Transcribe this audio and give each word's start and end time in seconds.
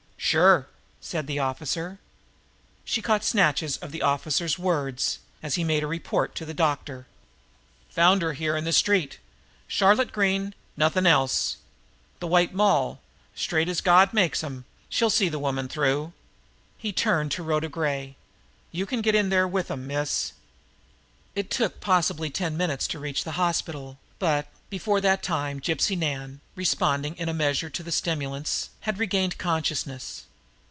"Sure!" 0.23 0.69
said 1.01 1.27
the 1.27 1.39
officer. 1.39 1.99
She 2.85 3.01
caught 3.01 3.25
snatches 3.25 3.75
of 3.77 3.91
the 3.91 4.01
officer's 4.03 4.57
words, 4.57 5.19
as 5.43 5.55
he 5.55 5.63
made 5.65 5.83
a 5.83 5.87
report 5.87 6.35
to 6.35 6.45
the 6.45 6.53
doctor: 6.53 7.05
"Found 7.89 8.21
her 8.21 8.31
here 8.31 8.55
in 8.55 8.63
the 8.63 8.71
street...Charlotte 8.71 10.13
Green...nothing 10.13 11.05
else...the 11.07 12.27
White 12.27 12.53
Moll, 12.53 13.01
straight 13.35 13.67
as 13.67 13.81
God 13.81 14.13
makes 14.13 14.41
'em...she'll 14.41 15.09
see 15.09 15.27
the 15.27 15.37
woman 15.39 15.67
through." 15.67 16.13
He 16.77 16.93
turned 16.93 17.31
to 17.31 17.43
Rhoda 17.43 17.67
Gray. 17.67 18.15
"You 18.71 18.85
can 18.85 19.01
get 19.01 19.15
in 19.15 19.27
there 19.29 19.47
with 19.49 19.67
them, 19.67 19.85
miss." 19.85 20.31
It 21.35 21.49
took 21.51 21.81
possibly 21.81 22.29
ten 22.29 22.55
minutes 22.55 22.87
to 22.89 22.99
reach 22.99 23.25
the 23.25 23.33
hospital, 23.33 23.97
but, 24.17 24.47
before 24.69 25.01
that 25.01 25.21
time, 25.23 25.59
Gypsy 25.59 25.97
Nan, 25.97 26.39
responding 26.55 27.17
in 27.17 27.27
a 27.27 27.33
measure 27.33 27.69
to 27.69 27.91
stimulants, 27.91 28.69
had 28.81 28.99
regained 28.99 29.37
consciousness. 29.37 30.25